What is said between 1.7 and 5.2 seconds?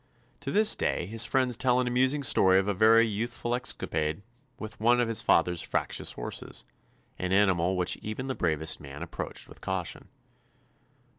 an amusing story of a very youthful escapade with one of